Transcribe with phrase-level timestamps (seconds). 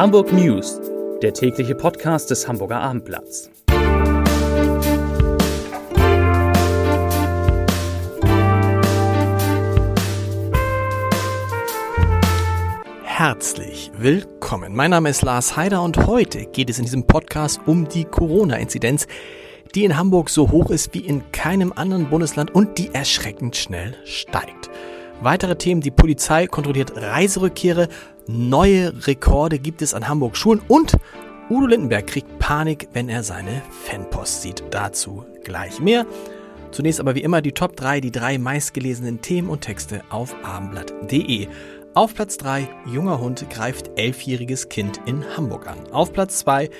[0.00, 0.80] Hamburg News,
[1.20, 3.50] der tägliche Podcast des Hamburger Abendblatts.
[13.04, 14.74] Herzlich willkommen.
[14.74, 19.06] Mein Name ist Lars Heider und heute geht es in diesem Podcast um die Corona-Inzidenz,
[19.74, 23.94] die in Hamburg so hoch ist wie in keinem anderen Bundesland und die erschreckend schnell
[24.06, 24.70] steigt.
[25.20, 27.88] Weitere Themen, die Polizei kontrolliert Reiserückkehre,
[28.30, 30.96] neue Rekorde gibt es an Hamburg Schulen und
[31.50, 34.62] Udo Lindenberg kriegt Panik, wenn er seine Fanpost sieht.
[34.70, 36.06] Dazu gleich mehr.
[36.70, 41.48] Zunächst aber wie immer die Top 3, die drei meistgelesenen Themen und Texte auf abendblatt.de.
[41.92, 45.78] Auf Platz 3, junger Hund greift elfjähriges Kind in Hamburg an.
[45.90, 46.70] Auf Platz 2,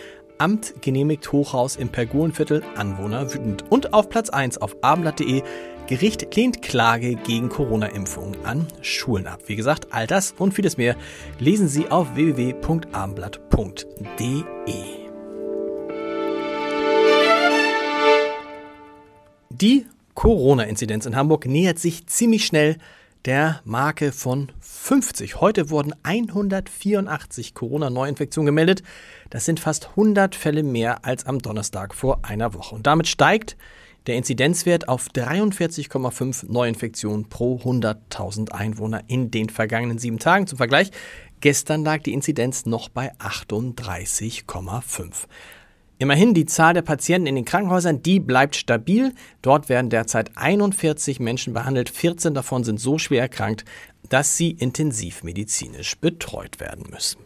[0.41, 3.71] Amt genehmigt Hochhaus im Pergulenviertel, Anwohner wütend.
[3.71, 5.43] Und auf Platz 1 auf abendblatt.de,
[5.87, 9.41] Gericht lehnt Klage gegen Corona-Impfungen an Schulen ab.
[9.49, 10.97] Wie gesagt, all das und vieles mehr
[11.39, 14.85] lesen Sie auf www.abendblatt.de.
[19.51, 22.79] Die Corona-Inzidenz in Hamburg nähert sich ziemlich schnell
[23.25, 25.41] der Marke von 50.
[25.41, 28.83] Heute wurden 184 Corona-Neuinfektionen gemeldet.
[29.29, 32.75] Das sind fast 100 Fälle mehr als am Donnerstag vor einer Woche.
[32.75, 33.57] Und damit steigt
[34.07, 40.47] der Inzidenzwert auf 43,5 Neuinfektionen pro 100.000 Einwohner in den vergangenen sieben Tagen.
[40.47, 40.91] Zum Vergleich,
[41.41, 45.27] gestern lag die Inzidenz noch bei 38,5.
[46.01, 49.13] Immerhin die Zahl der Patienten in den Krankenhäusern, die bleibt stabil.
[49.43, 51.91] Dort werden derzeit 41 Menschen behandelt.
[51.91, 53.67] 14 davon sind so schwer erkrankt,
[54.09, 57.19] dass sie intensivmedizinisch betreut werden müssen.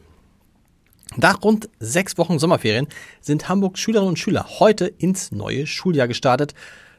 [1.17, 2.89] Nach rund sechs Wochen Sommerferien
[3.21, 6.53] sind Hamburgs Schülerinnen und Schüler heute ins neue Schuljahr gestartet,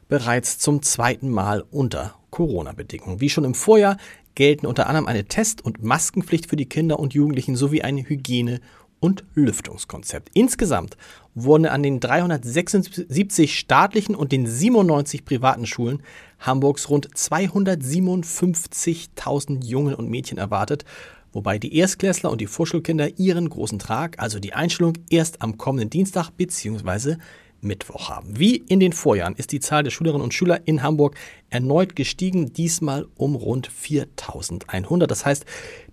[0.07, 3.19] bereits zum zweiten Mal unter Corona-Bedingungen.
[3.19, 3.97] Wie schon im Vorjahr
[4.33, 8.61] gelten unter anderem eine Test- und Maskenpflicht für die Kinder und Jugendlichen sowie ein Hygiene-
[9.05, 10.31] und Lüftungskonzept.
[10.33, 10.97] Insgesamt
[11.35, 16.01] wurden an den 376 staatlichen und den 97 privaten Schulen
[16.39, 20.85] Hamburgs rund 257.000 Jungen und Mädchen erwartet,
[21.33, 25.91] wobei die Erstklässler und die Vorschulkinder ihren großen Trag, also die Einstellung, erst am kommenden
[25.91, 27.17] Dienstag bzw.
[27.65, 28.39] Mittwoch haben.
[28.39, 31.15] Wie in den Vorjahren ist die Zahl der Schülerinnen und Schüler in Hamburg
[31.49, 35.09] erneut gestiegen, diesmal um rund 4100.
[35.09, 35.45] Das heißt,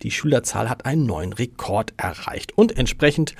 [0.03, 2.57] die Schülerzahl hat einen neuen Rekord erreicht.
[2.57, 3.35] Und entsprechend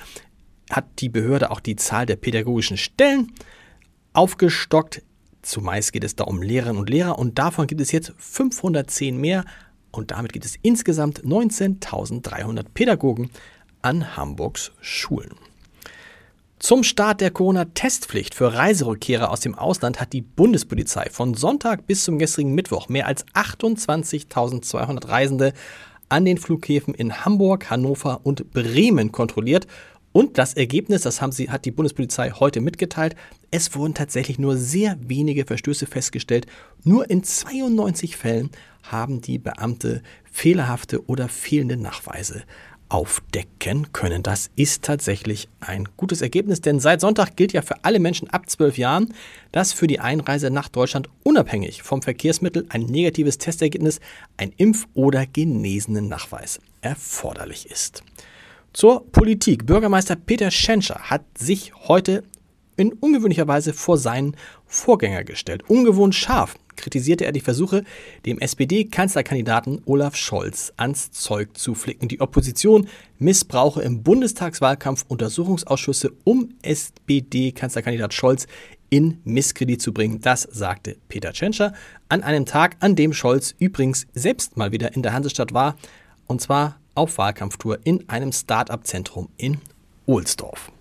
[0.69, 3.31] hat die Behörde auch die Zahl der pädagogischen Stellen
[4.13, 5.03] aufgestockt.
[5.41, 9.45] Zumeist geht es da um Lehrerinnen und Lehrer und davon gibt es jetzt 510 mehr
[9.91, 13.29] und damit gibt es insgesamt 19.300 Pädagogen
[13.81, 15.35] an Hamburgs Schulen.
[16.63, 22.05] Zum Start der Corona-Testpflicht für Reiserückkehrer aus dem Ausland hat die Bundespolizei von Sonntag bis
[22.05, 25.51] zum gestrigen Mittwoch mehr als 28.200 Reisende
[26.07, 29.67] an den Flughäfen in Hamburg, Hannover und Bremen kontrolliert.
[30.13, 33.17] Und das Ergebnis, das haben sie, hat die Bundespolizei heute mitgeteilt,
[33.51, 36.45] es wurden tatsächlich nur sehr wenige Verstöße festgestellt.
[36.85, 38.51] Nur in 92 Fällen
[38.83, 42.43] haben die Beamte fehlerhafte oder fehlende Nachweise
[42.93, 44.21] aufdecken können.
[44.21, 48.47] Das ist tatsächlich ein gutes Ergebnis, denn seit Sonntag gilt ja für alle Menschen ab
[48.47, 49.13] 12 Jahren,
[49.51, 53.99] dass für die Einreise nach Deutschland unabhängig vom Verkehrsmittel ein negatives Testergebnis,
[54.37, 58.03] ein Impf- oder genesenen Nachweis erforderlich ist.
[58.73, 59.65] Zur Politik.
[59.65, 62.23] Bürgermeister Peter Schenscher hat sich heute
[62.75, 64.35] in ungewöhnlicher Weise vor seinen
[64.67, 65.63] Vorgänger gestellt.
[65.67, 67.83] Ungewohnt scharf kritisierte er die Versuche,
[68.25, 72.07] dem SPD-Kanzlerkandidaten Olaf Scholz ans Zeug zu flicken.
[72.07, 72.87] Die Opposition
[73.19, 78.47] missbrauche im Bundestagswahlkampf Untersuchungsausschüsse, um SPD-Kanzlerkandidat Scholz
[78.89, 80.21] in Misskredit zu bringen.
[80.21, 81.73] Das sagte Peter Tschentscher
[82.09, 85.77] an einem Tag, an dem Scholz übrigens selbst mal wieder in der Hansestadt war,
[86.27, 89.57] und zwar auf Wahlkampftour in einem Start-up-Zentrum in
[90.05, 90.71] Ohlsdorf.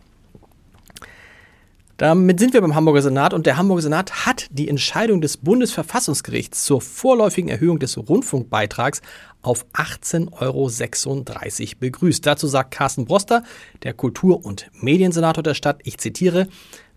[1.99, 6.65] Damit sind wir beim Hamburger Senat und der Hamburger Senat hat die Entscheidung des Bundesverfassungsgerichts
[6.65, 9.03] zur vorläufigen Erhöhung des Rundfunkbeitrags
[9.43, 12.27] auf 18,36 Euro begrüßt.
[12.27, 13.45] Dazu sagt Carsten Broster,
[13.83, 16.49] der Kultur- und Mediensenator der Stadt, ich zitiere,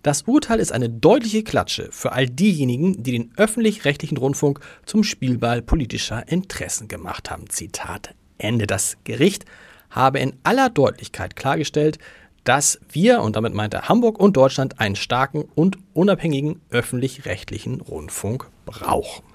[0.02, 5.64] das Urteil ist eine deutliche Klatsche für all diejenigen, die den öffentlich-rechtlichen Rundfunk zum Spielball
[5.64, 7.50] politischer Interessen gemacht haben.
[7.50, 8.68] Zitat Ende.
[8.68, 9.46] Das Gericht
[9.90, 11.98] habe in aller Deutlichkeit klargestellt,
[12.46, 18.50] dass wir, und damit meint er Hamburg und Deutschland, einen starken und unabhängigen öffentlich-rechtlichen Rundfunk
[18.66, 19.35] brauchen.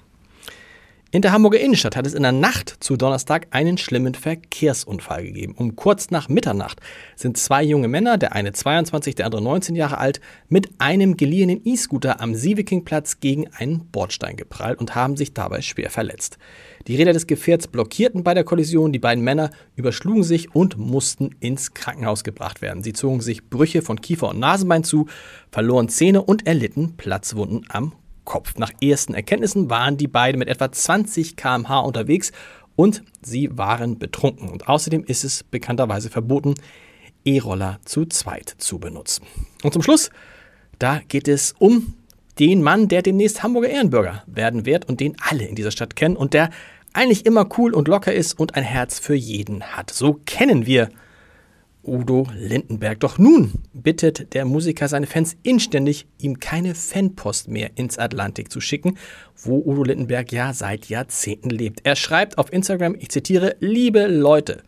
[1.13, 5.55] In der Hamburger Innenstadt hat es in der Nacht zu Donnerstag einen schlimmen Verkehrsunfall gegeben.
[5.57, 6.79] Um kurz nach Mitternacht
[7.17, 11.59] sind zwei junge Männer, der eine 22, der andere 19 Jahre alt, mit einem geliehenen
[11.65, 16.37] E-Scooter am Sievekingplatz gegen einen Bordstein geprallt und haben sich dabei schwer verletzt.
[16.87, 21.35] Die Räder des Gefährts blockierten bei der Kollision, die beiden Männer überschlugen sich und mussten
[21.41, 22.83] ins Krankenhaus gebracht werden.
[22.83, 25.07] Sie zogen sich Brüche von Kiefer und Nasenbein zu,
[25.51, 27.91] verloren Zähne und erlitten Platzwunden am
[28.25, 28.55] Kopf.
[28.57, 32.31] Nach ersten Erkenntnissen waren die beiden mit etwa 20 km/h unterwegs
[32.75, 34.49] und sie waren betrunken.
[34.49, 36.55] Und außerdem ist es bekannterweise verboten,
[37.25, 39.25] E-Roller zu zweit zu benutzen.
[39.63, 40.09] Und zum Schluss,
[40.79, 41.93] da geht es um
[42.39, 46.15] den Mann, der demnächst Hamburger Ehrenbürger werden wird und den alle in dieser Stadt kennen
[46.15, 46.49] und der
[46.93, 49.91] eigentlich immer cool und locker ist und ein Herz für jeden hat.
[49.91, 50.89] So kennen wir
[51.83, 52.99] Udo Lindenberg.
[52.99, 58.61] Doch nun bittet der Musiker seine Fans inständig, ihm keine Fanpost mehr ins Atlantik zu
[58.61, 58.97] schicken,
[59.35, 61.81] wo Udo Lindenberg ja seit Jahrzehnten lebt.
[61.83, 64.63] Er schreibt auf Instagram, ich zitiere, liebe Leute,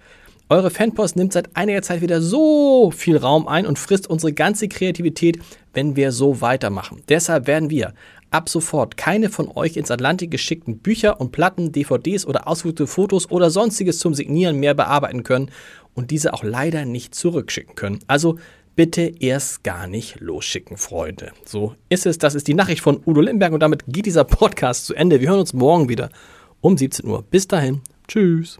[0.50, 4.68] eure Fanpost nimmt seit einiger Zeit wieder so viel Raum ein und frisst unsere ganze
[4.68, 5.40] Kreativität,
[5.74, 7.02] wenn wir so weitermachen.
[7.10, 7.94] Deshalb werden wir
[8.34, 13.30] ab sofort keine von euch ins Atlantik geschickten Bücher und Platten, DVDs oder ausgedruckte Fotos
[13.30, 15.52] oder sonstiges zum Signieren mehr bearbeiten können
[15.94, 18.00] und diese auch leider nicht zurückschicken können.
[18.08, 18.38] Also
[18.76, 21.32] bitte erst gar nicht losschicken, Freunde.
[21.46, 22.18] So ist es.
[22.18, 25.22] Das ist die Nachricht von Udo Limberg und damit geht dieser Podcast zu Ende.
[25.22, 26.10] Wir hören uns morgen wieder
[26.62, 27.24] um 17 Uhr.
[27.24, 27.82] Bis dahin.
[28.08, 28.60] Tschüss.